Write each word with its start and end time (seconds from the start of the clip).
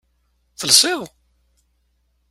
Telsiḍ? 0.59 1.01